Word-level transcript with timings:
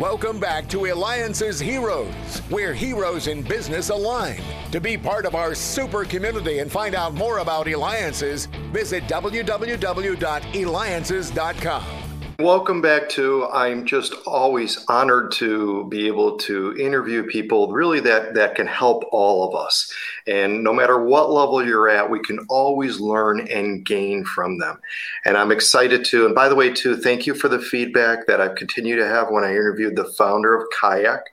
Welcome 0.00 0.40
back 0.40 0.66
to 0.70 0.86
Eliances 0.86 1.60
Heroes, 1.60 2.38
where 2.48 2.72
heroes 2.72 3.26
in 3.26 3.42
business 3.42 3.90
align. 3.90 4.40
To 4.72 4.80
be 4.80 4.96
part 4.96 5.26
of 5.26 5.34
our 5.34 5.54
super 5.54 6.06
community 6.06 6.60
and 6.60 6.72
find 6.72 6.94
out 6.94 7.12
more 7.12 7.40
about 7.40 7.68
Eliances, 7.68 8.46
visit 8.72 9.04
www.eliances.com. 9.04 11.99
Welcome 12.40 12.80
back 12.80 13.10
to 13.10 13.46
I'm 13.52 13.84
just 13.84 14.14
always 14.26 14.82
honored 14.88 15.30
to 15.32 15.84
be 15.90 16.06
able 16.06 16.38
to 16.38 16.74
interview 16.78 17.22
people 17.22 17.70
really 17.70 18.00
that 18.00 18.32
that 18.32 18.54
can 18.54 18.66
help 18.66 19.04
all 19.12 19.46
of 19.46 19.54
us. 19.54 19.92
And 20.26 20.64
no 20.64 20.72
matter 20.72 21.04
what 21.04 21.30
level 21.30 21.62
you're 21.62 21.90
at, 21.90 22.08
we 22.08 22.18
can 22.20 22.38
always 22.48 22.98
learn 22.98 23.46
and 23.48 23.84
gain 23.84 24.24
from 24.24 24.56
them. 24.56 24.80
And 25.26 25.36
I'm 25.36 25.52
excited 25.52 26.02
to 26.06 26.24
and 26.24 26.34
by 26.34 26.48
the 26.48 26.54
way 26.54 26.72
too, 26.72 26.96
thank 26.96 27.26
you 27.26 27.34
for 27.34 27.50
the 27.50 27.60
feedback 27.60 28.26
that 28.26 28.40
I've 28.40 28.54
continued 28.54 28.96
to 28.96 29.06
have 29.06 29.28
when 29.28 29.44
I 29.44 29.50
interviewed 29.50 29.94
the 29.94 30.10
founder 30.16 30.54
of 30.54 30.66
Kayak. 30.80 31.24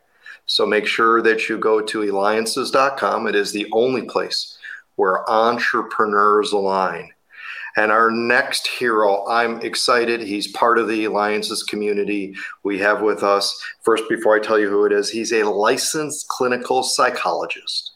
So 0.46 0.66
make 0.66 0.88
sure 0.88 1.22
that 1.22 1.48
you 1.48 1.58
go 1.58 1.80
to 1.80 2.04
eliances.com. 2.04 3.28
It 3.28 3.36
is 3.36 3.54
the 3.54 3.68
only 3.72 4.02
place 4.02 4.58
where 4.98 5.30
entrepreneurs 5.30 6.52
align. 6.52 7.14
And 7.78 7.92
our 7.92 8.12
next 8.12 8.68
hero, 8.68 9.26
I'm 9.28 9.62
excited. 9.62 10.20
He's 10.20 10.48
part 10.48 10.80
of 10.80 10.88
the 10.88 11.04
Eliances 11.06 11.62
community. 11.62 12.36
We 12.64 12.80
have 12.80 13.04
with 13.04 13.22
us, 13.24 13.56
first, 13.84 14.10
before 14.10 14.36
I 14.36 14.40
tell 14.40 14.58
you 14.60 14.68
who 14.68 14.86
it 14.86 14.92
is, 14.92 15.12
he's 15.12 15.32
a 15.32 15.44
licensed 15.44 16.28
clinical 16.28 16.82
psychologist 16.82 17.92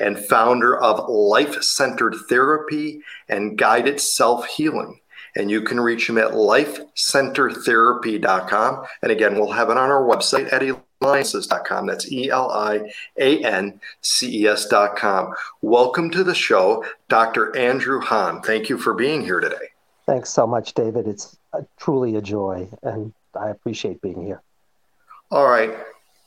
and 0.00 0.18
founder 0.18 0.76
of 0.78 1.08
Life 1.08 1.62
Centered 1.62 2.16
Therapy 2.28 3.02
and 3.28 3.56
Guided 3.56 4.00
Self 4.00 4.46
Healing. 4.46 4.98
And 5.36 5.48
you 5.48 5.62
can 5.62 5.78
reach 5.78 6.08
him 6.08 6.18
at 6.18 6.32
lifecentertherapy.com. 6.32 8.84
And 9.02 9.12
again, 9.12 9.36
we'll 9.36 9.52
have 9.52 9.70
it 9.70 9.76
on 9.76 9.90
our 9.90 10.02
website 10.02 10.52
at 10.52 10.64
Eliances.com. 11.02 11.86
That's 11.86 12.10
E 12.12 12.30
L 12.30 12.50
I 12.50 12.92
A 13.18 13.42
N 13.42 13.80
C 14.02 14.42
E 14.42 14.46
S.com. 14.48 15.32
Welcome 15.62 16.10
to 16.10 16.22
the 16.22 16.34
show, 16.34 16.84
Dr. 17.08 17.56
Andrew 17.56 18.00
Hahn. 18.00 18.42
Thank 18.42 18.68
you 18.68 18.76
for 18.76 18.92
being 18.92 19.22
here 19.22 19.40
today. 19.40 19.56
Thanks 20.06 20.28
so 20.30 20.46
much, 20.46 20.74
David. 20.74 21.06
It's 21.08 21.38
a, 21.54 21.64
truly 21.78 22.16
a 22.16 22.20
joy, 22.20 22.68
and 22.82 23.14
I 23.38 23.48
appreciate 23.48 24.02
being 24.02 24.24
here. 24.24 24.42
All 25.30 25.48
right. 25.48 25.74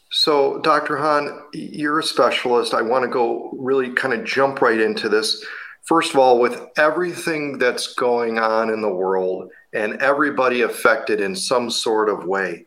So, 0.10 0.60
Dr. 0.60 0.98
Hahn, 0.98 1.42
you're 1.54 2.00
a 2.00 2.04
specialist. 2.04 2.74
I 2.74 2.82
want 2.82 3.04
to 3.04 3.10
go 3.10 3.52
really 3.54 3.92
kind 3.92 4.14
of 4.14 4.26
jump 4.26 4.62
right 4.62 4.80
into 4.80 5.10
this. 5.10 5.44
First 5.84 6.14
of 6.14 6.20
all, 6.20 6.40
with 6.40 6.62
everything 6.78 7.58
that's 7.58 7.94
going 7.94 8.40
on 8.40 8.70
in 8.70 8.82
the 8.82 8.94
world 8.94 9.52
and 9.74 10.02
everybody 10.02 10.62
affected 10.62 11.20
in 11.20 11.36
some 11.36 11.70
sort 11.70 12.10
of 12.10 12.26
way, 12.26 12.66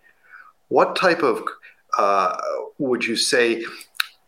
what 0.68 0.96
type 0.96 1.22
of 1.22 1.42
uh, 1.98 2.36
would 2.78 3.04
you 3.04 3.16
say, 3.16 3.64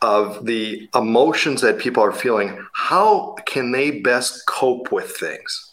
of 0.01 0.47
the 0.47 0.89
emotions 0.95 1.61
that 1.61 1.79
people 1.79 2.03
are 2.03 2.13
feeling, 2.13 2.65
how 2.73 3.35
can 3.47 3.73
they 3.73 3.91
best 4.01 4.47
cope 4.47 4.93
with 4.93 5.11
things? 5.17 5.73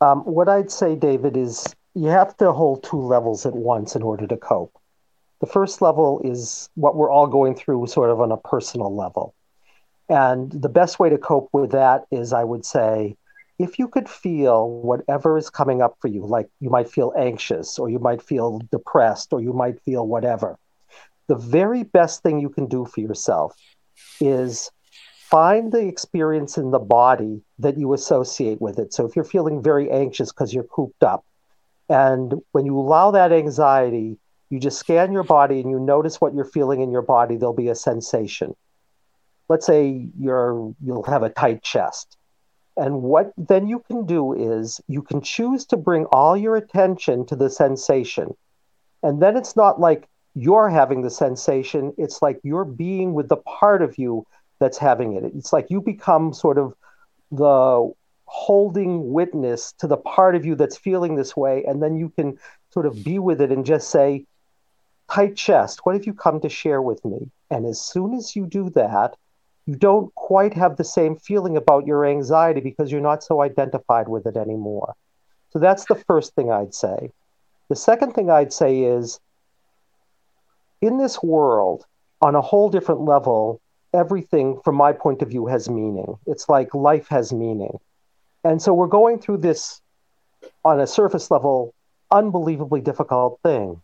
Um, 0.00 0.20
what 0.20 0.48
I'd 0.48 0.70
say, 0.70 0.96
David, 0.96 1.36
is 1.36 1.74
you 1.94 2.08
have 2.08 2.36
to 2.38 2.52
hold 2.52 2.82
two 2.82 3.00
levels 3.00 3.44
at 3.44 3.54
once 3.54 3.94
in 3.94 4.02
order 4.02 4.26
to 4.26 4.36
cope. 4.36 4.72
The 5.40 5.46
first 5.46 5.82
level 5.82 6.20
is 6.24 6.68
what 6.74 6.96
we're 6.96 7.10
all 7.10 7.26
going 7.26 7.54
through, 7.54 7.86
sort 7.86 8.10
of 8.10 8.20
on 8.20 8.32
a 8.32 8.36
personal 8.36 8.94
level. 8.94 9.34
And 10.08 10.50
the 10.50 10.68
best 10.68 10.98
way 10.98 11.08
to 11.10 11.18
cope 11.18 11.50
with 11.52 11.72
that 11.72 12.04
is, 12.10 12.32
I 12.32 12.44
would 12.44 12.64
say, 12.64 13.16
if 13.60 13.78
you 13.78 13.88
could 13.88 14.08
feel 14.08 14.70
whatever 14.70 15.36
is 15.36 15.50
coming 15.50 15.82
up 15.82 15.94
for 16.00 16.08
you, 16.08 16.24
like 16.24 16.48
you 16.60 16.70
might 16.70 16.88
feel 16.88 17.12
anxious 17.14 17.78
or 17.78 17.90
you 17.90 17.98
might 17.98 18.22
feel 18.22 18.58
depressed 18.72 19.34
or 19.34 19.42
you 19.42 19.52
might 19.52 19.78
feel 19.82 20.06
whatever, 20.06 20.58
the 21.26 21.34
very 21.34 21.82
best 21.82 22.22
thing 22.22 22.40
you 22.40 22.48
can 22.48 22.66
do 22.66 22.86
for 22.86 23.00
yourself 23.00 23.54
is 24.18 24.70
find 25.28 25.72
the 25.72 25.86
experience 25.86 26.56
in 26.56 26.70
the 26.70 26.78
body 26.78 27.42
that 27.58 27.76
you 27.76 27.92
associate 27.92 28.62
with 28.62 28.78
it. 28.78 28.94
So 28.94 29.04
if 29.04 29.14
you're 29.14 29.26
feeling 29.26 29.62
very 29.62 29.90
anxious 29.90 30.32
because 30.32 30.54
you're 30.54 30.64
cooped 30.64 31.02
up, 31.02 31.26
and 31.90 32.32
when 32.52 32.64
you 32.64 32.78
allow 32.78 33.10
that 33.10 33.30
anxiety, 33.30 34.16
you 34.48 34.58
just 34.58 34.78
scan 34.78 35.12
your 35.12 35.22
body 35.22 35.60
and 35.60 35.68
you 35.68 35.78
notice 35.78 36.18
what 36.18 36.34
you're 36.34 36.46
feeling 36.46 36.80
in 36.80 36.90
your 36.90 37.02
body, 37.02 37.36
there'll 37.36 37.52
be 37.52 37.68
a 37.68 37.74
sensation. 37.74 38.56
Let's 39.50 39.66
say 39.66 40.08
you're 40.18 40.74
you'll 40.82 41.02
have 41.02 41.24
a 41.24 41.28
tight 41.28 41.62
chest 41.62 42.16
and 42.80 43.02
what 43.02 43.34
then 43.36 43.68
you 43.68 43.80
can 43.80 44.06
do 44.06 44.32
is 44.32 44.80
you 44.88 45.02
can 45.02 45.20
choose 45.20 45.66
to 45.66 45.76
bring 45.76 46.06
all 46.06 46.34
your 46.34 46.56
attention 46.56 47.26
to 47.26 47.36
the 47.36 47.50
sensation. 47.50 48.34
And 49.02 49.20
then 49.20 49.36
it's 49.36 49.54
not 49.54 49.78
like 49.78 50.08
you're 50.34 50.70
having 50.70 51.02
the 51.02 51.10
sensation, 51.10 51.92
it's 51.98 52.22
like 52.22 52.40
you're 52.42 52.64
being 52.64 53.12
with 53.12 53.28
the 53.28 53.36
part 53.36 53.82
of 53.82 53.98
you 53.98 54.26
that's 54.60 54.78
having 54.78 55.14
it. 55.14 55.24
It's 55.36 55.52
like 55.52 55.66
you 55.68 55.82
become 55.82 56.32
sort 56.32 56.56
of 56.56 56.74
the 57.30 57.92
holding 58.24 59.12
witness 59.12 59.74
to 59.80 59.86
the 59.86 59.98
part 59.98 60.34
of 60.34 60.46
you 60.46 60.54
that's 60.54 60.78
feeling 60.78 61.16
this 61.16 61.36
way. 61.36 61.64
And 61.64 61.82
then 61.82 61.96
you 61.96 62.08
can 62.08 62.38
sort 62.72 62.86
of 62.86 63.04
be 63.04 63.18
with 63.18 63.42
it 63.42 63.52
and 63.52 63.66
just 63.66 63.90
say, 63.90 64.24
tight 65.10 65.36
chest, 65.36 65.80
what 65.84 65.96
have 65.96 66.06
you 66.06 66.14
come 66.14 66.40
to 66.40 66.48
share 66.48 66.80
with 66.80 67.04
me? 67.04 67.30
And 67.50 67.66
as 67.66 67.78
soon 67.78 68.14
as 68.14 68.34
you 68.34 68.46
do 68.46 68.70
that, 68.70 69.16
don't 69.68 70.14
quite 70.14 70.54
have 70.54 70.76
the 70.76 70.84
same 70.84 71.16
feeling 71.16 71.56
about 71.56 71.86
your 71.86 72.04
anxiety 72.04 72.60
because 72.60 72.90
you're 72.90 73.00
not 73.00 73.22
so 73.22 73.42
identified 73.42 74.08
with 74.08 74.26
it 74.26 74.36
anymore. 74.36 74.94
So 75.50 75.58
that's 75.58 75.84
the 75.84 76.02
first 76.06 76.34
thing 76.34 76.50
I'd 76.50 76.74
say. 76.74 77.12
The 77.68 77.76
second 77.76 78.12
thing 78.12 78.30
I'd 78.30 78.52
say 78.52 78.80
is 78.80 79.20
in 80.80 80.98
this 80.98 81.22
world, 81.22 81.86
on 82.22 82.34
a 82.34 82.40
whole 82.40 82.70
different 82.70 83.02
level, 83.02 83.60
everything 83.92 84.60
from 84.64 84.76
my 84.76 84.92
point 84.92 85.22
of 85.22 85.28
view 85.28 85.46
has 85.46 85.68
meaning. 85.68 86.16
It's 86.26 86.48
like 86.48 86.74
life 86.74 87.08
has 87.08 87.32
meaning. 87.32 87.78
And 88.44 88.60
so 88.60 88.72
we're 88.72 88.86
going 88.86 89.18
through 89.18 89.38
this 89.38 89.80
on 90.64 90.80
a 90.80 90.86
surface 90.86 91.30
level, 91.30 91.74
unbelievably 92.10 92.80
difficult 92.80 93.38
thing. 93.42 93.82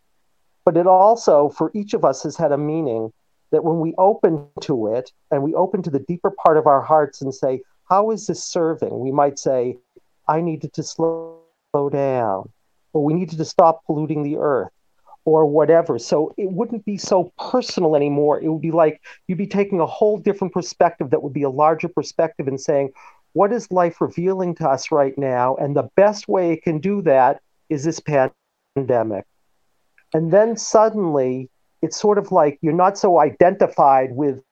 But 0.65 0.77
it 0.77 0.87
also, 0.87 1.49
for 1.49 1.71
each 1.75 1.95
of 1.95 2.05
us, 2.05 2.23
has 2.23 2.37
had 2.37 2.53
a 2.53 2.59
meaning 2.59 3.13
that 3.57 3.65
when 3.65 3.81
we 3.81 3.95
open 3.97 4.47
to 4.61 4.89
it 4.89 5.11
and 5.31 5.43
we 5.43 5.55
open 5.55 5.83
to 5.83 5.89
the 5.89 6.01
deeper 6.01 6.31
part 6.31 6.59
of 6.59 6.67
our 6.67 6.83
hearts 6.83 7.23
and 7.23 7.35
say, 7.35 7.63
How 7.89 8.11
is 8.11 8.27
this 8.27 8.45
serving? 8.45 9.01
We 9.01 9.11
might 9.11 9.39
say, 9.39 9.79
I 10.29 10.43
needed 10.43 10.75
to 10.75 10.83
slow, 10.83 11.41
slow 11.73 11.89
down, 11.89 12.51
or 12.93 13.03
we 13.03 13.15
needed 13.15 13.39
to 13.39 13.47
stop 13.47 13.83
polluting 13.87 14.23
the 14.23 14.37
earth, 14.37 14.69
or 15.25 15.47
whatever. 15.47 15.99
So 15.99 16.35
it 16.37 16.53
wouldn't 16.53 16.85
be 16.85 16.99
so 16.99 17.33
personal 17.39 17.97
anymore. 17.97 18.39
It 18.43 18.49
would 18.49 18.61
be 18.61 18.73
like 18.73 19.01
you'd 19.27 19.39
be 19.39 19.47
taking 19.47 19.81
a 19.81 19.87
whole 19.87 20.19
different 20.19 20.53
perspective 20.53 21.09
that 21.09 21.23
would 21.23 21.33
be 21.33 21.45
a 21.45 21.51
larger 21.51 21.89
perspective 21.89 22.49
and 22.49 22.61
saying, 22.61 22.91
What 23.33 23.55
is 23.55 23.73
life 23.73 24.03
revealing 24.03 24.55
to 24.57 24.69
us 24.69 24.93
right 24.93 25.17
now? 25.17 25.57
And 25.57 25.75
the 25.75 25.89
best 25.97 26.29
way 26.29 26.53
it 26.53 26.63
can 26.63 26.79
do 26.79 27.01
that 27.03 27.41
is 27.71 27.85
this 27.85 28.01
pandemic. 28.01 29.25
And 30.13 30.31
then 30.31 30.59
suddenly, 30.59 31.49
it's 31.83 31.99
sort 31.99 32.19
of 32.19 32.33
like 32.33 32.59
you're 32.63 32.73
not 32.73 32.99
so 32.99 33.19
identified 33.21 34.13
with 34.13 34.43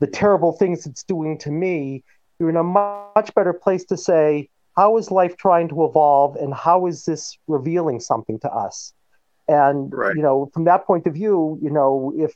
the 0.00 0.06
terrible 0.06 0.52
things 0.52 0.86
it's 0.86 1.02
doing 1.02 1.38
to 1.38 1.50
me. 1.50 2.04
You're 2.38 2.50
in 2.50 2.56
a 2.56 2.62
much 2.62 3.34
better 3.34 3.52
place 3.52 3.84
to 3.86 3.96
say, 3.96 4.48
how 4.76 4.98
is 4.98 5.10
life 5.10 5.36
trying 5.36 5.68
to 5.68 5.84
evolve 5.84 6.36
and 6.36 6.52
how 6.52 6.86
is 6.86 7.04
this 7.06 7.38
revealing 7.46 7.98
something 8.00 8.38
to 8.40 8.52
us? 8.52 8.92
And 9.48 9.92
right. 9.92 10.14
you 10.14 10.22
know, 10.22 10.50
from 10.52 10.64
that 10.64 10.86
point 10.86 11.06
of 11.06 11.14
view, 11.14 11.58
you 11.62 11.70
know, 11.70 12.12
if 12.16 12.34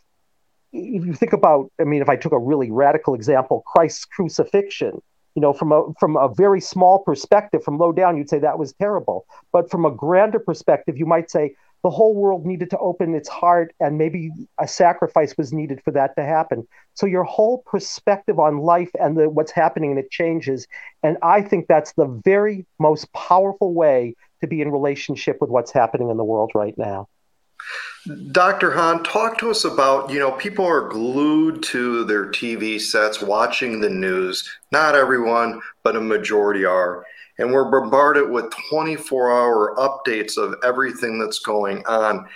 if 0.73 1.05
you 1.05 1.13
think 1.13 1.33
about, 1.33 1.71
I 1.81 1.85
mean, 1.85 2.01
if 2.01 2.09
I 2.09 2.17
took 2.17 2.33
a 2.33 2.39
really 2.39 2.71
radical 2.71 3.15
example, 3.15 3.63
Christ's 3.67 4.05
crucifixion, 4.05 5.03
you 5.35 5.43
know, 5.43 5.53
from 5.53 5.73
a 5.73 5.93
from 5.99 6.17
a 6.17 6.33
very 6.33 6.61
small 6.61 7.01
perspective, 7.01 7.63
from 7.63 7.79
low 7.79 7.93
down, 7.93 8.17
you'd 8.17 8.31
say 8.31 8.39
that 8.39 8.59
was 8.59 8.73
terrible. 8.75 9.27
But 9.53 9.71
from 9.71 9.85
a 9.85 9.91
grander 9.91 10.39
perspective, 10.39 10.97
you 10.97 11.07
might 11.07 11.31
say, 11.31 11.55
the 11.83 11.91
whole 11.91 12.15
world 12.15 12.45
needed 12.45 12.71
to 12.71 12.79
open 12.79 13.15
its 13.15 13.29
heart 13.29 13.73
and 13.81 13.97
maybe 13.97 14.31
a 14.59 14.69
sacrifice 14.69 15.37
was 15.37 15.53
needed 15.53 15.81
for 15.83 15.93
that 15.93 16.15
to 16.17 16.23
happen. 16.23 16.67
So 16.95 17.07
your 17.07 17.25
whole 17.25 17.59
perspective 17.67 18.39
on 18.39 18.59
life 18.59 18.91
and 19.01 19.17
the, 19.17 19.29
what's 19.31 19.53
happening 19.53 19.91
and 19.91 19.99
it 19.99 20.11
changes. 20.11 20.67
And 21.03 21.17
i 21.23 21.41
think 21.43 21.67
that's 21.67 21.93
the 21.95 22.07
very 22.25 22.67
most 22.79 23.13
powerful 23.13 23.73
way 23.73 24.15
to 24.41 24.47
be 24.47 24.61
in 24.61 24.71
relationship 24.71 25.39
with 25.41 25.51
what's 25.51 25.73
happening 25.73 26.11
in 26.11 26.17
the 26.17 26.25
world 26.25 26.53
right 26.55 26.77
now 26.77 27.09
Dr. 28.33 28.71
Hahn, 28.71 29.03
talk 29.03 29.39
to 29.39 29.51
us 29.51 29.65
about, 29.65 30.11
you 30.11 30.19
know, 30.19 30.33
people 30.33 30.65
are 30.65 30.89
glued 30.89 31.63
to 31.65 32.05
their 32.05 32.27
TV 32.27 32.81
sets 32.81 33.21
watching 33.21 33.81
the 33.81 33.91
news. 33.91 34.49
Not 34.73 34.95
everyone, 34.95 35.61
but 35.83 35.97
a 35.97 36.01
majority 36.01 36.65
are 36.65 37.05
and 37.41 37.53
we're 37.53 37.71
bombarded 37.71 38.31
with 38.31 38.53
24 38.71 39.33
hour 39.33 39.75
updates 39.77 40.37
of 40.37 40.55
everything 40.63 41.19
that's 41.19 41.39
going 41.39 41.85
on 41.87 42.29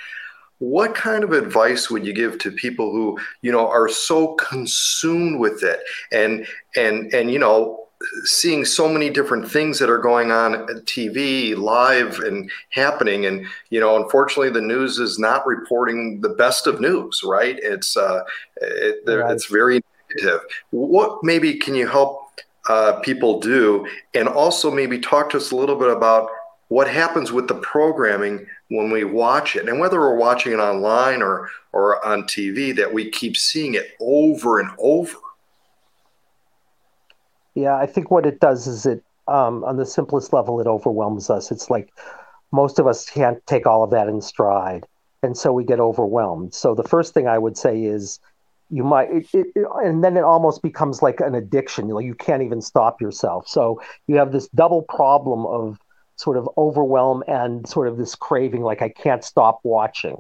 what 0.58 0.94
kind 0.94 1.25
of 1.25 1.32
advice 1.32 1.90
would 1.90 2.06
you 2.06 2.14
give 2.14 2.38
to 2.38 2.50
people 2.50 2.90
who 2.90 3.19
you 3.43 3.52
know 3.52 3.69
are 3.69 3.88
so 3.88 4.34
consumed 4.34 5.38
with 5.38 5.62
it 5.62 5.81
and 6.10 6.46
and 6.75 7.12
and 7.12 7.31
you 7.31 7.38
know 7.38 7.83
seeing 8.25 8.65
so 8.65 8.89
many 8.89 9.11
different 9.11 9.51
things 9.51 9.79
that 9.79 9.91
are 9.91 9.99
going 9.99 10.31
on 10.31 10.55
at 10.55 10.85
TV, 10.87 11.56
live, 11.56 12.19
and 12.21 12.51
happening. 12.71 13.27
And 13.27 13.47
you 13.71 13.81
know, 13.81 14.03
unfortunately, 14.03 14.51
the 14.51 14.61
news 14.61 14.99
is 14.99 15.19
not 15.19 15.47
reporting 15.47 16.21
the 16.21 16.31
best 16.31 16.67
of 16.67 16.81
news. 16.81 17.23
Right? 17.25 17.59
It's 17.62 17.97
uh, 17.97 18.23
it, 18.56 19.03
right. 19.06 19.33
it's 19.33 19.47
very 19.47 19.83
negative. 20.11 20.41
What 20.71 21.23
maybe 21.23 21.55
can 21.55 21.75
you 21.75 21.87
help 21.87 22.21
uh, 22.69 23.01
people 23.01 23.41
do, 23.41 23.87
and 24.15 24.29
also 24.29 24.71
maybe 24.71 24.99
talk 24.99 25.31
to 25.31 25.37
us 25.37 25.51
a 25.51 25.56
little 25.56 25.77
bit 25.77 25.91
about 25.91 26.31
what 26.69 26.89
happens 26.89 27.31
with 27.31 27.47
the 27.47 27.55
programming 27.56 28.47
when 28.69 28.91
we 28.91 29.05
watch 29.05 29.55
it, 29.55 29.69
and 29.69 29.79
whether 29.79 30.01
we're 30.01 30.17
watching 30.17 30.53
it 30.53 30.59
online 30.59 31.23
or 31.23 31.51
or 31.73 32.05
on 32.06 32.23
TV, 32.23 32.75
that 32.75 32.93
we 32.93 33.11
keep 33.11 33.37
seeing 33.37 33.75
it 33.75 33.93
over 34.01 34.61
and 34.61 34.71
over. 34.79 35.17
Yeah, 37.55 37.77
I 37.77 37.87
think 37.87 38.11
what 38.11 38.27
it 38.27 38.41
does 38.41 38.67
is 38.67 38.87
it, 38.87 39.03
um, 39.29 39.65
on 39.65 39.77
the 39.77 39.87
simplest 39.87 40.33
level, 40.33 40.61
it 40.61 40.67
overwhelms 40.67 41.31
us. 41.31 41.51
It's 41.51 41.71
like 41.71 41.91
most 42.53 42.79
of 42.79 42.87
us 42.87 43.09
can't 43.09 43.45
take 43.47 43.67
all 43.67 43.83
of 43.83 43.91
that 43.91 44.09
in 44.09 44.21
stride, 44.21 44.87
and 45.23 45.37
so 45.37 45.53
we 45.53 45.65
get 45.65 45.81
overwhelmed. 45.81 46.53
So 46.53 46.75
the 46.75 46.83
first 46.83 47.15
thing 47.15 47.27
I 47.27 47.39
would 47.39 47.56
say 47.56 47.85
is 47.85 48.21
you 48.71 48.83
might 48.83 49.11
it, 49.11 49.27
it, 49.33 49.67
and 49.83 50.03
then 50.03 50.17
it 50.17 50.25
almost 50.25 50.62
becomes 50.62 51.03
like 51.03 51.21
an 51.21 51.35
addiction 51.35 51.87
you 51.89 51.95
know 51.95 52.01
you 52.01 52.15
can't 52.15 52.43
even 52.43 52.61
stop 52.61 53.01
yourself 53.01 53.47
so 53.47 53.81
you 54.06 54.17
have 54.17 54.33
this 54.33 54.49
double 54.49 54.83
problem 54.83 55.47
of 55.47 55.79
sort 56.17 56.37
of 56.37 56.49
overwhelm 56.56 57.23
and 57.29 57.69
sort 57.69 57.89
of 57.89 57.97
this 57.97 58.15
craving 58.15 58.62
like 58.62 58.81
i 58.83 58.89
can't 58.89 59.23
stop 59.23 59.61
watching 59.65 60.17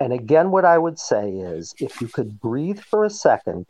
and 0.00 0.12
again 0.12 0.50
what 0.50 0.64
i 0.64 0.78
would 0.78 0.98
say 0.98 1.30
is 1.30 1.74
if 1.78 2.00
you 2.00 2.08
could 2.08 2.40
breathe 2.40 2.80
for 2.80 3.04
a 3.04 3.10
second 3.10 3.66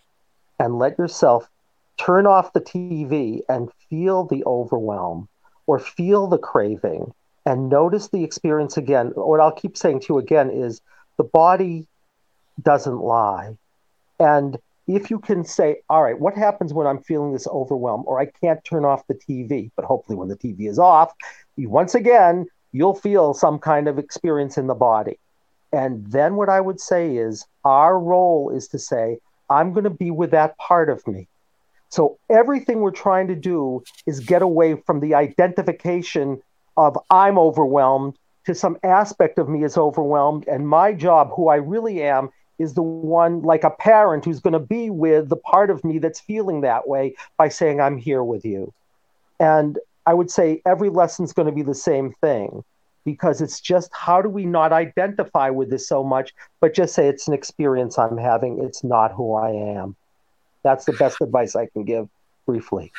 and 0.58 0.78
let 0.78 0.96
yourself 0.98 1.48
turn 1.98 2.26
off 2.26 2.52
the 2.52 2.60
tv 2.60 3.40
and 3.48 3.70
feel 3.90 4.24
the 4.24 4.44
overwhelm 4.44 5.28
or 5.66 5.78
feel 5.78 6.26
the 6.26 6.38
craving 6.38 7.12
and 7.44 7.68
notice 7.68 8.08
the 8.08 8.24
experience 8.24 8.76
again 8.76 9.08
what 9.14 9.40
i'll 9.40 9.52
keep 9.52 9.76
saying 9.76 10.00
to 10.00 10.14
you 10.14 10.18
again 10.18 10.50
is 10.50 10.80
the 11.16 11.24
body 11.24 11.86
doesn't 12.62 12.98
lie 12.98 13.56
and 14.18 14.58
if 14.88 15.10
you 15.10 15.18
can 15.18 15.44
say, 15.44 15.82
all 15.90 16.02
right, 16.02 16.18
what 16.18 16.34
happens 16.34 16.72
when 16.72 16.86
I'm 16.86 17.02
feeling 17.02 17.32
this 17.32 17.46
overwhelm 17.46 18.04
or 18.06 18.18
I 18.18 18.24
can't 18.24 18.64
turn 18.64 18.86
off 18.86 19.06
the 19.06 19.14
TV, 19.14 19.70
but 19.76 19.84
hopefully 19.84 20.16
when 20.16 20.28
the 20.28 20.36
TV 20.36 20.68
is 20.68 20.78
off, 20.78 21.12
you, 21.56 21.68
once 21.68 21.94
again, 21.94 22.46
you'll 22.72 22.94
feel 22.94 23.34
some 23.34 23.58
kind 23.58 23.86
of 23.86 23.98
experience 23.98 24.56
in 24.56 24.66
the 24.66 24.74
body. 24.74 25.18
And 25.72 26.06
then 26.10 26.36
what 26.36 26.48
I 26.48 26.62
would 26.62 26.80
say 26.80 27.16
is 27.16 27.46
our 27.64 27.98
role 28.00 28.50
is 28.50 28.68
to 28.68 28.78
say, 28.78 29.18
I'm 29.50 29.72
going 29.74 29.84
to 29.84 29.90
be 29.90 30.10
with 30.10 30.30
that 30.30 30.56
part 30.56 30.88
of 30.88 31.06
me. 31.06 31.28
So 31.90 32.18
everything 32.28 32.80
we're 32.80 32.90
trying 32.90 33.28
to 33.28 33.34
do 33.34 33.82
is 34.06 34.20
get 34.20 34.42
away 34.42 34.76
from 34.86 35.00
the 35.00 35.14
identification 35.14 36.40
of 36.76 36.96
I'm 37.10 37.38
overwhelmed 37.38 38.18
to 38.46 38.54
some 38.54 38.78
aspect 38.82 39.38
of 39.38 39.48
me 39.48 39.62
is 39.62 39.76
overwhelmed. 39.76 40.46
And 40.48 40.66
my 40.66 40.94
job, 40.94 41.30
who 41.34 41.48
I 41.48 41.56
really 41.56 42.02
am, 42.02 42.30
is 42.58 42.74
the 42.74 42.82
one 42.82 43.42
like 43.42 43.62
a 43.62 43.70
parent 43.70 44.24
who's 44.24 44.40
going 44.40 44.52
to 44.52 44.58
be 44.58 44.90
with 44.90 45.28
the 45.28 45.36
part 45.36 45.70
of 45.70 45.84
me 45.84 45.98
that's 45.98 46.20
feeling 46.20 46.62
that 46.62 46.88
way 46.88 47.14
by 47.36 47.48
saying 47.48 47.80
i'm 47.80 47.96
here 47.96 48.24
with 48.24 48.44
you. 48.44 48.72
And 49.38 49.78
i 50.06 50.14
would 50.14 50.30
say 50.30 50.62
every 50.66 50.88
lesson's 50.88 51.32
going 51.32 51.46
to 51.46 51.52
be 51.52 51.62
the 51.62 51.74
same 51.74 52.12
thing 52.20 52.64
because 53.04 53.40
it's 53.40 53.60
just 53.60 53.90
how 53.92 54.20
do 54.20 54.28
we 54.28 54.44
not 54.44 54.72
identify 54.72 55.50
with 55.50 55.70
this 55.70 55.86
so 55.86 56.02
much 56.02 56.34
but 56.60 56.74
just 56.74 56.94
say 56.94 57.06
it's 57.06 57.28
an 57.28 57.34
experience 57.34 57.98
i'm 57.98 58.16
having. 58.16 58.64
It's 58.64 58.82
not 58.82 59.12
who 59.12 59.34
i 59.34 59.50
am 59.50 59.94
that's 60.68 60.84
the 60.84 60.92
best 60.92 61.20
advice 61.20 61.56
i 61.56 61.66
can 61.66 61.84
give 61.84 62.08
briefly 62.46 62.92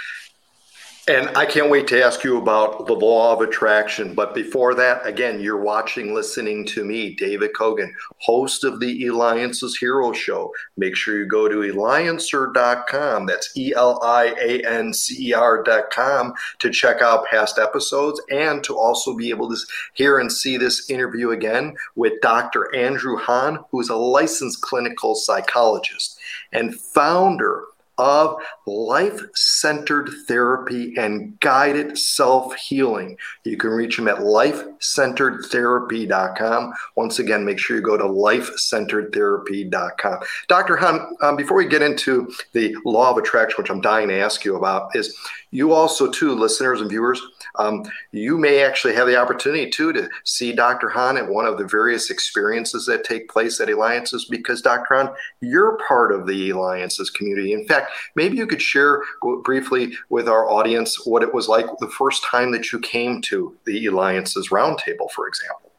and 1.09 1.35
I 1.35 1.47
can't 1.47 1.71
wait 1.71 1.87
to 1.87 2.03
ask 2.03 2.23
you 2.23 2.37
about 2.37 2.85
the 2.85 2.93
law 2.93 3.33
of 3.33 3.41
attraction. 3.41 4.13
But 4.13 4.35
before 4.35 4.75
that, 4.75 5.03
again, 5.07 5.39
you're 5.39 5.57
watching, 5.59 6.13
listening 6.13 6.67
to 6.67 6.85
me, 6.85 7.15
David 7.15 7.55
Cogan, 7.55 7.95
host 8.19 8.63
of 8.63 8.79
the 8.79 9.05
Eliances 9.05 9.75
Hero 9.75 10.11
Show. 10.11 10.53
Make 10.77 10.95
sure 10.95 11.17
you 11.17 11.25
go 11.25 11.49
to 11.49 11.73
eliancer.com. 11.73 13.25
That's 13.25 13.57
E 13.57 13.73
L 13.75 13.99
I 14.03 14.35
A 14.39 14.61
N 14.63 14.93
C 14.93 15.29
E 15.29 15.33
R.com 15.33 16.33
to 16.59 16.69
check 16.69 17.01
out 17.01 17.25
past 17.25 17.57
episodes 17.57 18.21
and 18.29 18.63
to 18.65 18.77
also 18.77 19.15
be 19.15 19.31
able 19.31 19.49
to 19.49 19.57
hear 19.95 20.19
and 20.19 20.31
see 20.31 20.57
this 20.57 20.91
interview 20.91 21.31
again 21.31 21.75
with 21.95 22.21
Dr. 22.21 22.73
Andrew 22.75 23.17
Hahn, 23.17 23.57
who's 23.71 23.89
a 23.89 23.95
licensed 23.95 24.61
clinical 24.61 25.15
psychologist 25.15 26.18
and 26.53 26.75
founder 26.75 27.65
of 27.99 28.41
life 28.65 29.21
centered 29.35 30.09
therapy 30.25 30.95
and 30.97 31.39
guided 31.41 31.95
self 31.97 32.55
healing. 32.55 33.17
You 33.43 33.57
can 33.57 33.71
reach 33.71 33.99
him 33.99 34.07
at 34.07 34.19
lifecenteredtherapy.com. 34.19 36.73
Once 36.95 37.19
again, 37.19 37.43
make 37.45 37.59
sure 37.59 37.75
you 37.75 37.83
go 37.83 37.97
to 37.97 38.05
lifecenteredtherapy.com. 38.05 40.19
Dr. 40.47 40.77
Hahn, 40.77 41.13
um, 41.21 41.35
before 41.35 41.57
we 41.57 41.67
get 41.67 41.81
into 41.81 42.31
the 42.53 42.73
law 42.85 43.11
of 43.11 43.17
attraction, 43.17 43.61
which 43.61 43.69
I'm 43.69 43.81
dying 43.81 44.07
to 44.07 44.17
ask 44.17 44.45
you 44.45 44.55
about, 44.55 44.95
is 44.95 45.13
you 45.51 45.73
also, 45.73 46.09
too, 46.09 46.33
listeners 46.35 46.79
and 46.79 46.89
viewers, 46.89 47.21
um, 47.55 47.83
you 48.11 48.37
may 48.37 48.63
actually 48.63 48.93
have 48.93 49.07
the 49.07 49.17
opportunity 49.17 49.69
too 49.69 49.91
to 49.93 50.07
see 50.23 50.53
Dr. 50.53 50.89
Hahn 50.89 51.17
at 51.17 51.27
one 51.27 51.45
of 51.45 51.57
the 51.57 51.65
various 51.65 52.11
experiences 52.11 52.85
that 52.85 53.03
take 53.03 53.29
place 53.29 53.59
at 53.59 53.69
Eliances 53.69 54.25
because 54.25 54.61
Dr. 54.61 54.95
Hahn, 54.95 55.09
you're 55.41 55.77
part 55.87 56.11
of 56.11 56.27
the 56.27 56.49
Eliances 56.49 57.09
community. 57.09 57.53
In 57.53 57.67
fact, 57.67 57.91
maybe 58.15 58.37
you 58.37 58.45
could 58.45 58.61
share 58.61 59.01
briefly 59.43 59.93
with 60.09 60.29
our 60.29 60.49
audience 60.49 61.05
what 61.05 61.23
it 61.23 61.33
was 61.33 61.47
like 61.47 61.65
the 61.79 61.89
first 61.89 62.23
time 62.23 62.51
that 62.51 62.71
you 62.71 62.79
came 62.79 63.21
to 63.23 63.57
the 63.65 63.85
Eliances 63.85 64.49
Roundtable, 64.49 65.09
for 65.11 65.27
example. 65.27 65.71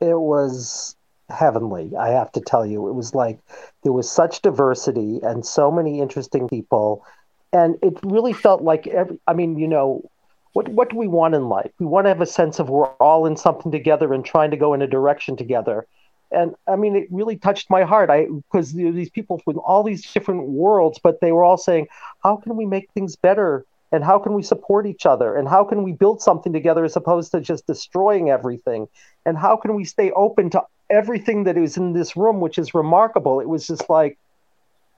It 0.00 0.18
was 0.18 0.96
heavenly, 1.28 1.92
I 1.96 2.08
have 2.08 2.32
to 2.32 2.40
tell 2.40 2.64
you. 2.64 2.88
It 2.88 2.94
was 2.94 3.14
like 3.14 3.38
there 3.82 3.92
was 3.92 4.10
such 4.10 4.42
diversity 4.42 5.20
and 5.22 5.44
so 5.44 5.70
many 5.70 6.00
interesting 6.00 6.48
people. 6.48 7.04
And 7.52 7.76
it 7.82 7.98
really 8.02 8.32
felt 8.32 8.62
like 8.62 8.86
every, 8.86 9.18
I 9.26 9.32
mean, 9.32 9.58
you 9.58 9.68
know, 9.68 10.08
what 10.52 10.68
what 10.68 10.90
do 10.90 10.96
we 10.96 11.08
want 11.08 11.34
in 11.34 11.48
life? 11.48 11.70
We 11.78 11.86
want 11.86 12.04
to 12.06 12.08
have 12.08 12.20
a 12.20 12.26
sense 12.26 12.58
of 12.58 12.68
we're 12.68 12.86
all 13.00 13.26
in 13.26 13.36
something 13.36 13.72
together 13.72 14.12
and 14.12 14.24
trying 14.24 14.50
to 14.50 14.56
go 14.56 14.74
in 14.74 14.82
a 14.82 14.86
direction 14.86 15.36
together. 15.36 15.86
And 16.30 16.54
I 16.66 16.76
mean, 16.76 16.96
it 16.96 17.08
really 17.10 17.36
touched 17.36 17.70
my 17.70 17.84
heart. 17.84 18.10
I 18.10 18.26
because 18.26 18.72
these 18.72 19.10
people 19.10 19.38
from 19.38 19.58
all 19.60 19.82
these 19.82 20.10
different 20.12 20.48
worlds, 20.48 20.98
but 21.02 21.20
they 21.20 21.32
were 21.32 21.44
all 21.44 21.56
saying, 21.56 21.88
"How 22.22 22.36
can 22.36 22.56
we 22.56 22.66
make 22.66 22.90
things 22.92 23.16
better? 23.16 23.64
And 23.92 24.04
how 24.04 24.18
can 24.18 24.34
we 24.34 24.42
support 24.42 24.86
each 24.86 25.06
other? 25.06 25.34
And 25.34 25.48
how 25.48 25.64
can 25.64 25.82
we 25.82 25.92
build 25.92 26.20
something 26.20 26.52
together 26.52 26.84
as 26.84 26.96
opposed 26.96 27.32
to 27.32 27.40
just 27.40 27.66
destroying 27.66 28.28
everything? 28.28 28.88
And 29.24 29.38
how 29.38 29.56
can 29.56 29.74
we 29.74 29.84
stay 29.84 30.10
open 30.10 30.50
to 30.50 30.62
everything 30.90 31.44
that 31.44 31.56
is 31.56 31.78
in 31.78 31.94
this 31.94 32.14
room, 32.14 32.40
which 32.40 32.58
is 32.58 32.74
remarkable?" 32.74 33.40
It 33.40 33.48
was 33.48 33.66
just 33.66 33.88
like, 33.88 34.18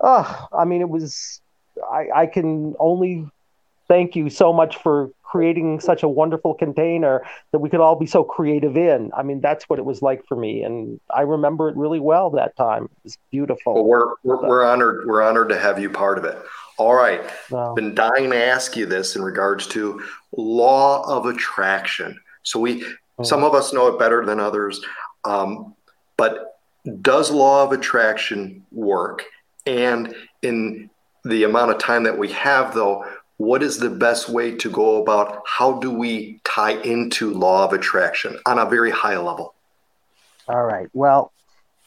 oh, 0.01 0.49
I 0.53 0.65
mean, 0.65 0.81
it 0.81 0.89
was. 0.89 1.41
I, 1.91 2.23
I 2.23 2.27
can 2.27 2.75
only 2.79 3.29
thank 3.89 4.15
you 4.15 4.31
so 4.31 4.53
much 4.53 4.77
for 4.77 5.11
creating 5.23 5.79
such 5.79 6.03
a 6.03 6.09
wonderful 6.09 6.55
container 6.55 7.23
that 7.53 7.61
we 7.61 7.69
could 7.69 7.81
all 7.81 7.95
be 7.95 8.07
so 8.07 8.25
creative 8.25 8.77
in. 8.77 9.11
I 9.17 9.23
mean, 9.23 9.41
that's 9.41 9.69
what 9.69 9.79
it 9.79 9.85
was 9.85 10.03
like 10.03 10.27
for 10.27 10.37
me, 10.37 10.63
and 10.63 11.01
I 11.15 11.23
remember 11.23 11.69
it 11.69 11.77
really 11.77 12.01
well 12.01 12.31
that 12.31 12.57
time. 12.57 12.85
It 12.85 13.05
was 13.05 13.19
beautiful. 13.31 13.75
Well, 13.75 13.85
we're 13.85 14.15
we're, 14.25 14.49
we're 14.49 14.65
honored. 14.65 15.07
We're 15.07 15.23
honored 15.23 15.49
to 15.51 15.59
have 15.59 15.79
you 15.79 15.91
part 15.91 16.19
of 16.19 16.25
it. 16.25 16.37
All 16.79 16.95
right, 16.95 17.23
wow. 17.51 17.75
been 17.75 17.95
dying 17.95 18.31
to 18.31 18.45
ask 18.45 18.77
you 18.77 18.87
this 18.87 19.15
in 19.15 19.23
regards 19.23 19.67
to 19.69 20.03
law 20.37 21.03
of 21.07 21.27
attraction. 21.27 22.19
So 22.43 22.59
we, 22.59 22.85
oh. 23.19 23.23
some 23.23 23.45
of 23.45 23.55
us 23.55 23.73
know 23.73 23.87
it 23.89 23.99
better 23.99 24.25
than 24.25 24.41
others, 24.41 24.81
um, 25.25 25.75
but 26.17 26.59
does 27.03 27.31
law 27.31 27.63
of 27.63 27.73
attraction 27.73 28.65
work? 28.73 29.25
And 29.67 30.15
in 30.43 30.90
the 31.25 31.45
amount 31.45 31.71
of 31.71 31.79
time 31.79 32.05
that 32.05 32.19
we 32.19 32.33
have, 32.33 32.75
though, 32.75 33.05
what 33.37 33.63
is 33.63 33.79
the 33.79 33.91
best 33.91 34.29
way 34.29 34.55
to 34.57 34.71
go 34.71 35.03
about 35.03 35.43
how 35.47 35.79
do 35.81 35.91
we 35.91 36.41
tie 36.45 36.81
into 36.83 37.33
law 37.33 37.65
of 37.65 37.73
attraction 37.73 38.39
on 38.47 38.59
a 38.59 38.67
very 38.67 38.91
high 38.91 39.17
level? 39.17 39.55
All 40.49 40.65
right. 40.65 40.89
Well 40.93 41.33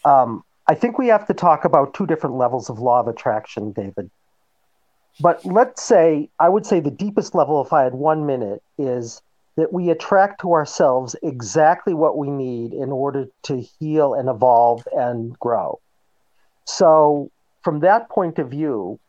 um, 0.05 0.43
i 0.67 0.75
think 0.75 0.97
we 0.97 1.07
have 1.07 1.27
to 1.27 1.33
talk 1.33 1.65
about 1.65 1.93
two 1.93 2.05
different 2.05 2.35
levels 2.35 2.69
of 2.69 2.79
law 2.79 2.99
of 2.99 3.07
attraction 3.07 3.71
david. 3.71 4.09
But 5.19 5.45
let's 5.45 5.83
say 5.83 6.29
i 6.39 6.49
would 6.49 6.65
say 6.65 6.79
the 6.79 6.91
deepest 6.91 7.35
level 7.35 7.63
if 7.63 7.73
i 7.73 7.83
had 7.83 7.93
one 7.93 8.25
minute 8.25 8.61
is 8.77 9.21
that 9.55 9.71
we 9.71 9.91
attract 9.91 10.41
to 10.41 10.53
ourselves 10.53 11.15
exactly 11.21 11.93
what 11.93 12.17
we 12.17 12.29
need 12.29 12.73
in 12.73 12.91
order 12.91 13.27
to 13.43 13.63
heal 13.79 14.15
and 14.15 14.27
evolve 14.27 14.87
and 14.91 15.37
grow. 15.39 15.79
So 16.65 17.29
from 17.63 17.81
that 17.81 18.09
point 18.09 18.39
of 18.39 18.49
view 18.49 18.99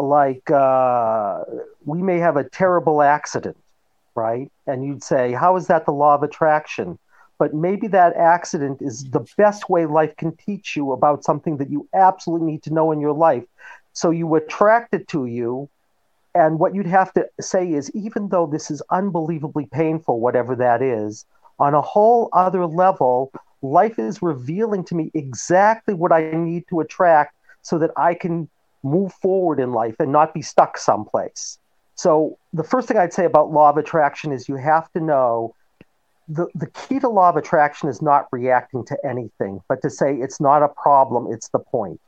like 0.00 0.50
uh, 0.50 1.44
we 1.84 2.02
may 2.02 2.18
have 2.18 2.36
a 2.36 2.48
terrible 2.48 3.02
accident, 3.02 3.56
right? 4.14 4.50
And 4.66 4.84
you'd 4.84 5.02
say, 5.02 5.32
how 5.32 5.56
is 5.56 5.66
that 5.66 5.84
the 5.86 5.92
law 5.92 6.14
of 6.14 6.22
attraction? 6.22 6.98
But 7.38 7.54
maybe 7.54 7.86
that 7.88 8.16
accident 8.16 8.82
is 8.82 9.04
the 9.10 9.24
best 9.36 9.70
way 9.70 9.86
life 9.86 10.16
can 10.16 10.34
teach 10.36 10.76
you 10.76 10.92
about 10.92 11.24
something 11.24 11.58
that 11.58 11.70
you 11.70 11.88
absolutely 11.94 12.50
need 12.50 12.62
to 12.64 12.74
know 12.74 12.90
in 12.90 13.00
your 13.00 13.12
life. 13.12 13.44
So 13.92 14.10
you 14.10 14.34
attract 14.34 14.94
it 14.94 15.06
to 15.08 15.26
you, 15.26 15.68
And 16.34 16.58
what 16.58 16.74
you'd 16.74 16.86
have 16.86 17.12
to 17.14 17.28
say 17.40 17.72
is, 17.72 17.90
even 17.94 18.28
though 18.28 18.46
this 18.46 18.70
is 18.70 18.82
unbelievably 18.90 19.66
painful, 19.72 20.20
whatever 20.20 20.54
that 20.56 20.82
is, 20.82 21.24
on 21.58 21.74
a 21.74 21.80
whole 21.80 22.28
other 22.32 22.66
level, 22.66 23.32
life 23.62 23.98
is 23.98 24.22
revealing 24.22 24.84
to 24.84 24.94
me 24.94 25.10
exactly 25.14 25.94
what 25.94 26.12
I 26.12 26.30
need 26.30 26.68
to 26.68 26.78
attract 26.80 27.34
so 27.62 27.78
that 27.78 27.90
I 27.96 28.14
can 28.14 28.48
move 28.82 29.12
forward 29.14 29.60
in 29.60 29.72
life 29.72 29.96
and 29.98 30.12
not 30.12 30.34
be 30.34 30.42
stuck 30.42 30.78
someplace. 30.78 31.58
So, 31.94 32.38
the 32.52 32.62
first 32.62 32.86
thing 32.86 32.96
I'd 32.96 33.12
say 33.12 33.24
about 33.24 33.52
law 33.52 33.70
of 33.70 33.76
attraction 33.76 34.32
is 34.32 34.48
you 34.48 34.56
have 34.56 34.90
to 34.92 35.00
know 35.00 35.54
the, 36.28 36.46
the 36.54 36.66
key 36.66 37.00
to 37.00 37.08
law 37.08 37.30
of 37.30 37.36
attraction 37.36 37.88
is 37.88 38.02
not 38.02 38.28
reacting 38.30 38.84
to 38.86 38.98
anything, 39.04 39.62
but 39.68 39.82
to 39.82 39.90
say 39.90 40.14
it's 40.14 40.40
not 40.40 40.62
a 40.62 40.68
problem, 40.68 41.32
it's 41.32 41.48
the 41.48 41.58
point. 41.58 42.00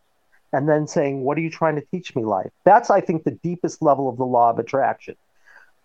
And 0.53 0.69
then 0.69 0.87
saying, 0.87 1.23
What 1.23 1.39
are 1.39 1.41
you 1.41 1.51
trying 1.51 1.77
to 1.77 1.85
teach 1.91 2.15
me, 2.15 2.25
life? 2.25 2.51
That's, 2.65 2.91
I 2.91 3.01
think, 3.01 3.25
the 3.25 3.31
deepest 3.31 3.83
level 3.83 4.09
of 4.09 4.17
the 4.17 4.27
law 4.27 4.51
of 4.51 4.59
attraction. 4.59 5.17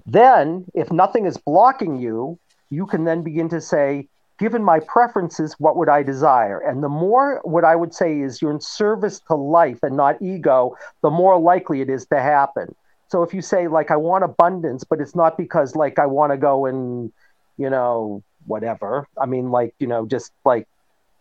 Then, 0.05 0.65
if 0.73 0.91
nothing 0.91 1.25
is 1.25 1.37
blocking 1.37 1.97
you, 1.99 2.37
you 2.69 2.85
can 2.85 3.05
then 3.05 3.21
begin 3.23 3.49
to 3.49 3.61
say, 3.61 4.07
given 4.37 4.63
my 4.63 4.79
preferences, 4.79 5.55
what 5.59 5.77
would 5.77 5.89
I 5.89 6.03
desire? 6.03 6.59
And 6.59 6.83
the 6.83 6.89
more 6.89 7.39
what 7.43 7.63
I 7.63 7.75
would 7.75 7.93
say 7.93 8.19
is 8.19 8.41
you're 8.41 8.51
in 8.51 8.61
service 8.61 9.19
to 9.27 9.35
life 9.35 9.79
and 9.83 9.95
not 9.95 10.21
ego, 10.21 10.75
the 11.01 11.09
more 11.09 11.39
likely 11.39 11.81
it 11.81 11.89
is 11.89 12.05
to 12.07 12.19
happen. 12.19 12.75
So 13.07 13.23
if 13.23 13.33
you 13.33 13.41
say, 13.41 13.67
like, 13.67 13.91
I 13.91 13.95
want 13.95 14.23
abundance, 14.23 14.83
but 14.83 14.99
it's 14.99 15.15
not 15.15 15.37
because, 15.37 15.75
like, 15.75 15.99
I 15.99 16.05
want 16.05 16.31
to 16.33 16.37
go 16.37 16.65
and, 16.65 17.11
you 17.57 17.69
know, 17.69 18.23
whatever. 18.45 19.07
I 19.19 19.25
mean, 19.25 19.51
like, 19.51 19.73
you 19.79 19.87
know, 19.87 20.05
just 20.05 20.31
like 20.43 20.67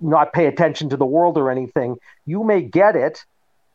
not 0.01 0.33
pay 0.33 0.47
attention 0.47 0.89
to 0.91 0.97
the 0.97 1.07
world 1.07 1.39
or 1.39 1.51
anything, 1.51 1.97
you 2.27 2.43
may 2.43 2.63
get 2.63 2.97
it. 2.97 3.25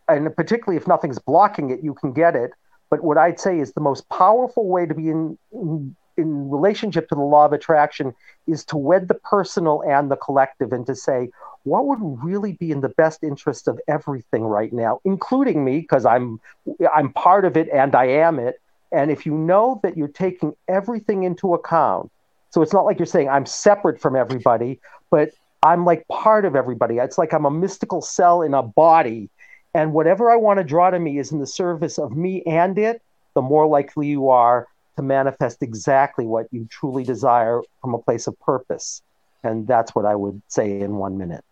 And 0.08 0.36
particularly 0.36 0.78
if 0.78 0.88
nothing's 0.88 1.20
blocking 1.20 1.70
it, 1.70 1.84
you 1.84 1.94
can 1.94 2.14
get 2.14 2.36
it. 2.36 2.52
But 2.90 3.04
what 3.04 3.18
I'd 3.18 3.40
say 3.40 3.60
is 3.60 3.74
the 3.74 3.82
most 3.82 4.10
powerful 4.10 4.68
way 4.68 4.86
to 4.88 4.96
be 4.96 5.10
in, 5.10 5.38
in 5.52 5.96
in 6.20 6.50
relationship 6.50 7.10
to 7.10 7.16
the 7.16 7.22
law 7.22 7.46
of 7.46 7.54
attraction 7.54 8.14
is 8.48 8.64
to 8.66 8.78
wed 8.78 9.08
the 9.08 9.14
personal 9.14 9.82
and 9.88 10.12
the 10.12 10.16
collective 10.18 10.72
and 10.72 10.86
to 10.86 10.96
say 10.96 11.30
what 11.64 11.86
would 11.86 12.24
really 12.24 12.54
be 12.54 12.72
in 12.72 12.82
the 12.82 12.90
best 12.90 13.24
interest 13.24 13.68
of 13.68 13.80
everything 13.88 14.44
right 14.44 14.74
now 14.74 15.00
including 15.06 15.64
me 15.66 15.80
because 15.80 16.06
i'm 16.06 16.40
i'm 16.94 17.12
part 17.14 17.46
of 17.46 17.58
it 17.58 17.68
and 17.70 17.96
i 17.96 18.06
am 18.06 18.38
it. 18.40 18.62
And 18.92 19.12
if 19.12 19.26
you 19.26 19.36
know 19.36 19.80
that 19.84 19.96
you're 19.98 20.08
taking 20.08 20.56
everything 20.68 21.24
into 21.24 21.54
account 21.54 22.12
so 22.52 22.62
it's 22.62 22.74
not 22.74 22.86
like 22.86 23.00
you're 23.00 23.06
saying 23.06 23.30
i'm 23.30 23.46
separate 23.46 24.00
from 24.00 24.16
everybody 24.16 24.80
but 25.10 25.32
i'm 25.64 25.86
like 25.86 26.08
part 26.08 26.46
of 26.46 26.56
everybody. 26.56 26.98
It's 26.98 27.18
like 27.18 27.34
i'm 27.34 27.46
a 27.46 27.52
mystical 27.52 28.02
cell 28.02 28.42
in 28.42 28.54
a 28.54 28.64
body. 28.64 29.30
And 29.74 29.94
whatever 29.94 30.32
i 30.32 30.36
want 30.36 30.58
to 30.58 30.64
draw 30.64 30.90
to 30.90 31.00
me 31.00 31.20
is 31.20 31.32
in 31.32 31.40
the 31.40 31.48
service 31.48 31.98
of 31.98 32.16
me 32.16 32.44
and 32.44 32.78
it 32.78 33.02
the 33.36 33.42
more 33.42 33.68
likely 33.68 34.08
you 34.08 34.30
are 34.30 34.68
to 35.00 35.04
manifest 35.04 35.64
exactly 35.64 36.26
what 36.26 36.48
you 36.52 36.68
truly 36.70 37.06
desire 37.06 37.62
from 37.80 37.94
a 37.94 38.00
place 38.00 38.28
of 38.28 38.38
purpose. 38.42 39.02
And 39.44 39.66
that's 39.66 39.96
what 39.96 40.06
I 40.06 40.14
would 40.14 40.42
say 40.50 40.82
in 40.82 40.98
one 40.98 41.18
minute. 41.18 41.46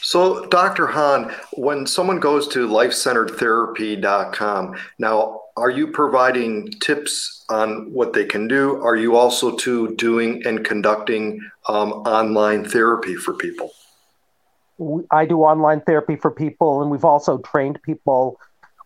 So, 0.00 0.46
Dr. 0.46 0.86
Hahn, 0.86 1.34
when 1.52 1.86
someone 1.86 2.18
goes 2.18 2.48
to 2.48 2.66
lifecenteredtherapy.com, 2.66 4.74
now 4.98 5.42
are 5.58 5.68
you 5.68 5.88
providing 5.88 6.70
tips 6.80 7.44
on 7.50 7.92
what 7.92 8.14
they 8.14 8.24
can 8.24 8.48
do? 8.48 8.82
Are 8.82 8.96
you 8.96 9.16
also 9.16 9.54
too 9.54 9.94
doing 9.96 10.42
and 10.46 10.64
conducting 10.64 11.46
um, 11.68 11.92
online 11.92 12.64
therapy 12.64 13.16
for 13.16 13.34
people? 13.34 13.72
I 15.10 15.26
do 15.26 15.42
online 15.42 15.82
therapy 15.82 16.16
for 16.16 16.30
people, 16.30 16.80
and 16.80 16.90
we've 16.90 17.04
also 17.04 17.36
trained 17.36 17.82
people 17.82 18.40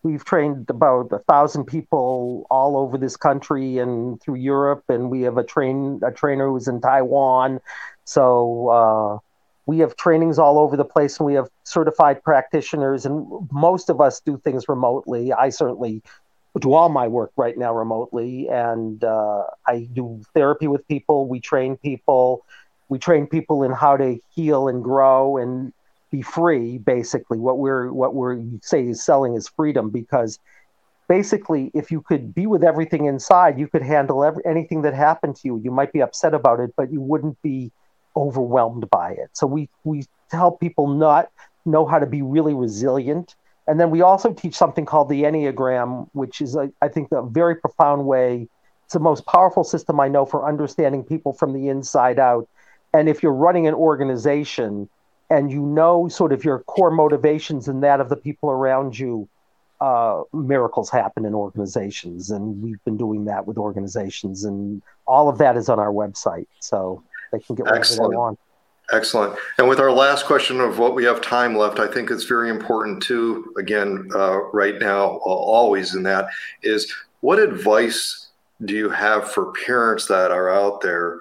we've 0.05 0.25
trained 0.25 0.69
about 0.69 1.11
a 1.13 1.19
thousand 1.21 1.65
people 1.65 2.47
all 2.51 2.77
over 2.77 2.97
this 2.99 3.17
country 3.17 3.79
and 3.79 4.21
through 4.21 4.37
Europe, 4.37 4.85
and 4.89 5.11
we 5.11 5.23
have 5.23 5.39
a 5.39 5.43
train 5.43 6.01
a 6.05 6.13
trainer 6.13 6.47
who's 6.49 6.69
in 6.69 6.81
Taiwan. 6.81 7.61
So 8.05 8.69
uh, 8.69 9.19
we 9.67 9.79
have 9.79 9.97
trainings 9.97 10.39
all 10.39 10.59
over 10.59 10.77
the 10.77 10.85
place, 10.85 11.19
and 11.19 11.27
we 11.27 11.35
have 11.35 11.49
certified 11.65 12.23
practitioners. 12.23 13.07
And 13.07 13.27
most 13.51 13.89
of 13.89 14.01
us 14.01 14.21
do 14.21 14.37
things 14.37 14.69
remotely. 14.69 15.33
I 15.33 15.49
certainly 15.49 16.03
do 16.61 16.75
all 16.75 16.91
my 16.91 17.09
work 17.09 17.33
right 17.37 17.57
now 17.57 17.75
remotely, 17.75 18.49
and 18.49 19.03
uh, 19.03 19.45
I 19.67 19.89
do 19.93 20.23
therapy 20.35 20.69
with 20.69 20.87
people. 20.87 21.27
We 21.27 21.41
train 21.41 21.79
people. 21.79 22.45
We 22.91 22.99
train 22.99 23.27
people 23.27 23.63
in 23.63 23.73
how 23.73 23.97
to 23.97 24.19
heal 24.35 24.69
and 24.69 24.85
grow 24.85 25.39
and 25.39 25.73
be 26.15 26.23
free 26.23 26.79
basically. 26.79 27.39
What 27.39 27.59
we're 27.59 27.93
what 27.93 28.15
we're 28.15 28.41
say 28.63 28.87
is 28.87 29.05
selling 29.05 29.35
is 29.35 29.49
freedom 29.49 29.91
because 29.91 30.39
basically 31.09 31.73
if 31.75 31.91
you 31.91 32.01
could 32.01 32.35
be 32.35 32.47
with 32.47 32.63
everything 32.63 33.07
inside 33.07 33.59
you 33.59 33.67
could 33.67 33.83
handle 33.83 34.23
every, 34.23 34.43
anything 34.47 34.83
that 34.83 34.95
happened 34.95 35.35
to 35.37 35.43
you. 35.49 35.61
You 35.65 35.73
might 35.73 35.93
be 35.93 36.01
upset 36.01 36.33
about 36.33 36.61
it 36.61 36.71
but 36.77 36.93
you 36.93 37.01
wouldn't 37.01 37.41
be 37.43 37.73
overwhelmed 38.17 38.89
by 38.91 39.11
it. 39.13 39.31
So 39.33 39.47
we 39.47 39.69
we 39.83 40.05
help 40.31 40.61
people 40.61 40.87
not 40.87 41.31
know 41.65 41.85
how 41.85 41.99
to 41.99 42.07
be 42.07 42.23
really 42.23 42.55
resilient. 42.55 43.35
And 43.67 43.81
then 43.81 43.91
we 43.91 44.03
also 44.03 44.33
teach 44.33 44.55
something 44.55 44.87
called 44.87 45.09
the 45.09 45.23
enneagram 45.25 46.09
which 46.13 46.41
is 46.41 46.55
a, 46.55 46.71
I 46.81 46.89
think 46.89 47.11
a 47.11 47.23
very 47.23 47.57
profound 47.57 48.07
way. 48.07 48.49
It's 48.85 48.95
the 48.95 49.01
most 49.01 49.27
powerful 49.27 49.65
system 49.65 49.99
i 49.99 50.09
know 50.15 50.27
for 50.27 50.47
understanding 50.47 51.03
people 51.03 51.33
from 51.33 51.53
the 51.55 51.69
inside 51.75 52.21
out. 52.21 52.49
And 52.93 53.09
if 53.09 53.25
you're 53.25 53.41
running 53.47 53.67
an 53.67 53.75
organization 53.75 54.89
and 55.31 55.51
you 55.51 55.61
know 55.61 56.09
sort 56.09 56.33
of 56.33 56.45
your 56.45 56.61
core 56.61 56.91
motivations 56.91 57.69
and 57.69 57.83
that 57.83 58.01
of 58.01 58.09
the 58.09 58.17
people 58.17 58.51
around 58.51 58.99
you, 58.99 59.29
uh, 59.81 60.23
miracles 60.33 60.91
happen 60.91 61.25
in 61.25 61.35
organizations. 61.35 62.31
And 62.31 62.63
we've 62.63 62.83
been 62.85 62.97
doing 62.97 63.25
that 63.27 63.47
with 63.47 63.59
organizations, 63.59 64.45
and 64.45 64.83
all 65.07 65.29
of 65.29 65.39
that 65.39 65.57
is 65.57 65.69
on 65.69 65.79
our 65.79 65.93
website. 65.93 66.47
So 66.61 67.03
they 67.33 67.41
can 67.41 67.55
get 67.55 67.65
whatever 67.65 67.81
Excellent. 67.81 68.13
they 68.13 68.17
want. 68.17 68.39
Excellent. 68.93 69.39
And 69.59 69.69
with 69.69 69.81
our 69.81 69.91
last 69.91 70.27
question 70.27 70.61
of 70.61 70.79
what 70.79 70.95
we 70.95 71.05
have 71.05 71.23
time 71.23 71.57
left, 71.57 71.79
I 71.79 71.87
think 71.87 72.11
it's 72.11 72.25
very 72.25 72.51
important 72.51 73.03
too, 73.03 73.53
again, 73.57 74.09
uh, 74.15 74.43
right 74.53 74.79
now, 74.79 75.21
always 75.25 75.95
in 75.95 76.03
that, 76.03 76.27
is 76.63 76.93
what 77.21 77.39
advice 77.39 78.29
do 78.65 78.75
you 78.75 78.91
have 78.91 79.31
for 79.31 79.53
parents 79.67 80.07
that 80.07 80.31
are 80.31 80.51
out 80.51 80.83
there 80.83 81.21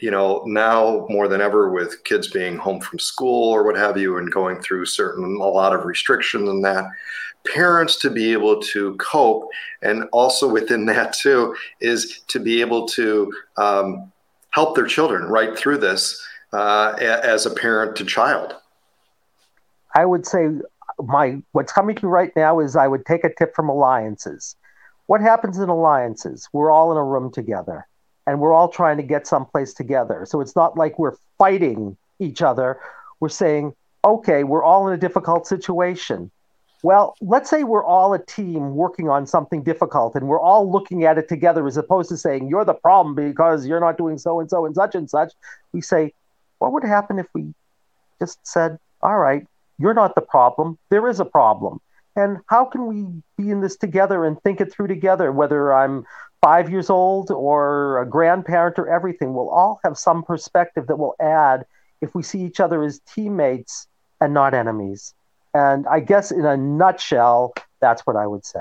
you 0.00 0.10
know, 0.10 0.42
now 0.46 1.06
more 1.08 1.28
than 1.28 1.40
ever 1.40 1.70
with 1.70 2.02
kids 2.04 2.28
being 2.28 2.56
home 2.56 2.80
from 2.80 2.98
school 2.98 3.50
or 3.50 3.64
what 3.64 3.76
have 3.76 3.96
you 3.96 4.18
and 4.18 4.30
going 4.30 4.60
through 4.60 4.86
certain, 4.86 5.24
a 5.36 5.44
lot 5.44 5.74
of 5.74 5.84
restrictions 5.84 6.48
and 6.48 6.64
that, 6.64 6.84
parents 7.46 7.96
to 7.96 8.10
be 8.10 8.32
able 8.32 8.60
to 8.60 8.94
cope. 8.96 9.48
And 9.82 10.04
also 10.12 10.48
within 10.48 10.86
that, 10.86 11.12
too, 11.12 11.54
is 11.80 12.20
to 12.28 12.40
be 12.40 12.60
able 12.60 12.86
to 12.88 13.32
um, 13.56 14.12
help 14.50 14.74
their 14.74 14.86
children 14.86 15.24
right 15.24 15.56
through 15.56 15.78
this 15.78 16.24
uh, 16.52 16.94
as 16.98 17.46
a 17.46 17.50
parent 17.50 17.96
to 17.96 18.04
child. 18.04 18.54
I 19.94 20.04
would 20.04 20.26
say 20.26 20.48
my 21.02 21.42
what's 21.52 21.72
coming 21.72 21.96
to 21.96 22.06
me 22.06 22.10
right 22.10 22.30
now 22.36 22.60
is 22.60 22.76
I 22.76 22.88
would 22.88 23.06
take 23.06 23.24
a 23.24 23.32
tip 23.32 23.54
from 23.54 23.68
Eliances. 23.68 24.56
What 25.06 25.20
happens 25.20 25.58
in 25.58 25.68
Eliances? 25.68 26.48
We're 26.52 26.70
all 26.70 26.90
in 26.90 26.96
a 26.96 27.04
room 27.04 27.30
together 27.30 27.86
and 28.26 28.40
we're 28.40 28.52
all 28.52 28.68
trying 28.68 28.96
to 28.96 29.02
get 29.02 29.26
someplace 29.26 29.74
together. 29.74 30.24
So 30.26 30.40
it's 30.40 30.56
not 30.56 30.76
like 30.76 30.98
we're 30.98 31.16
fighting 31.38 31.96
each 32.18 32.42
other. 32.42 32.78
We're 33.20 33.28
saying, 33.28 33.74
okay, 34.04 34.44
we're 34.44 34.62
all 34.62 34.88
in 34.88 34.94
a 34.94 34.98
difficult 34.98 35.46
situation. 35.46 36.30
Well, 36.82 37.16
let's 37.22 37.48
say 37.48 37.64
we're 37.64 37.84
all 37.84 38.12
a 38.12 38.18
team 38.18 38.74
working 38.74 39.08
on 39.08 39.26
something 39.26 39.62
difficult 39.62 40.14
and 40.14 40.28
we're 40.28 40.40
all 40.40 40.70
looking 40.70 41.04
at 41.04 41.16
it 41.16 41.28
together 41.28 41.66
as 41.66 41.78
opposed 41.78 42.10
to 42.10 42.18
saying, 42.18 42.48
you're 42.48 42.64
the 42.66 42.74
problem 42.74 43.14
because 43.14 43.66
you're 43.66 43.80
not 43.80 43.96
doing 43.96 44.18
so 44.18 44.40
and 44.40 44.50
so 44.50 44.66
and 44.66 44.74
such 44.74 44.94
and 44.94 45.08
such. 45.08 45.32
We 45.72 45.80
say, 45.80 46.12
what 46.58 46.72
would 46.72 46.84
happen 46.84 47.18
if 47.18 47.26
we 47.34 47.54
just 48.18 48.46
said, 48.46 48.78
all 49.02 49.18
right, 49.18 49.46
you're 49.78 49.94
not 49.94 50.14
the 50.14 50.20
problem. 50.20 50.78
There 50.90 51.08
is 51.08 51.20
a 51.20 51.24
problem. 51.24 51.80
And 52.16 52.38
how 52.46 52.66
can 52.66 52.86
we 52.86 53.22
be 53.36 53.50
in 53.50 53.60
this 53.60 53.76
together 53.76 54.24
and 54.24 54.40
think 54.42 54.60
it 54.60 54.72
through 54.72 54.88
together? 54.88 55.32
Whether 55.32 55.72
I'm 55.72 56.04
five 56.44 56.68
years 56.68 56.90
old 56.90 57.30
or 57.30 58.02
a 58.02 58.06
grandparent 58.06 58.78
or 58.78 58.86
everything, 58.86 59.32
we'll 59.32 59.48
all 59.48 59.80
have 59.82 59.96
some 59.96 60.22
perspective 60.22 60.86
that 60.88 60.96
will 60.96 61.14
add 61.18 61.64
if 62.02 62.14
we 62.14 62.22
see 62.22 62.42
each 62.42 62.60
other 62.60 62.84
as 62.84 63.00
teammates 63.06 63.88
and 64.20 64.34
not 64.34 64.52
enemies. 64.52 65.14
And 65.54 65.86
I 65.86 66.00
guess 66.00 66.30
in 66.30 66.44
a 66.44 66.54
nutshell, 66.54 67.54
that's 67.80 68.02
what 68.02 68.16
I 68.16 68.26
would 68.26 68.44
say. 68.44 68.60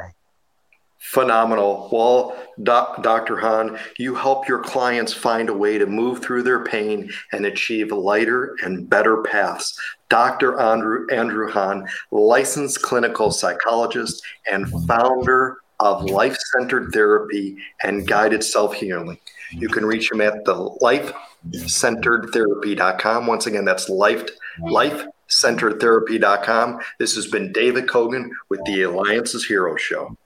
Phenomenal. 1.00 1.90
Well, 1.92 2.38
doc, 2.64 3.04
Dr. 3.04 3.36
Hahn, 3.36 3.78
you 3.98 4.16
help 4.16 4.48
your 4.48 4.60
clients 4.60 5.12
find 5.12 5.50
a 5.50 5.54
way 5.54 5.78
to 5.78 5.86
move 5.86 6.22
through 6.22 6.44
their 6.44 6.64
pain 6.64 7.12
and 7.34 7.46
achieve 7.46 7.92
lighter 7.92 8.56
and 8.64 8.90
better 8.90 9.22
paths. 9.24 9.78
Dr. 10.08 10.58
Andrew, 10.58 11.06
Andrew 11.12 11.52
Hahn, 11.52 11.90
licensed 12.12 12.82
clinical 12.82 13.30
psychologist 13.30 14.24
and 14.50 14.70
founder 14.88 15.58
of 15.80 16.04
life 16.06 16.38
centered 16.54 16.94
therapy 16.94 17.58
and 17.84 18.08
guided 18.08 18.44
self 18.44 18.74
healing. 18.74 19.20
You 19.52 19.70
can 19.70 19.86
reach 19.86 20.12
him 20.12 20.20
at 20.22 20.44
the 20.46 20.56
lifecenteredtherapy.com. 20.56 23.28
Once 23.28 23.46
again, 23.46 23.66
that's 23.66 23.90
life, 23.90 24.24
lifecenteredtherapy.com. 24.62 26.80
This 27.00 27.16
has 27.16 27.28
been 27.28 27.52
David 27.52 27.88
Cogan 27.88 28.32
with 28.50 28.64
the 28.66 28.82
Eliances 28.84 29.46
Hero 29.46 29.76
Show. 29.76 30.18